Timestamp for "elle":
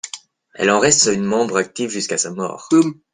0.55-0.71